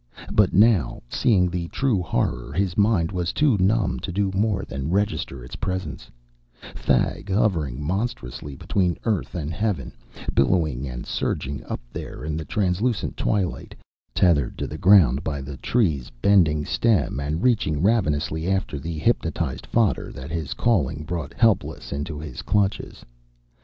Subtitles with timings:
[0.31, 4.89] But now, seeing the true horror, his mind was too numb to do more than
[4.89, 6.09] register its presence:
[6.73, 9.93] Thag, hovering monstrously between earth and heaven,
[10.33, 13.75] billowing and surging up there in the translucent twilight,
[14.15, 19.67] tethered to the ground by the Tree's bending stem and reaching ravenously after the hypnotized
[19.67, 23.05] fodder that his calling brought helpless into his clutches.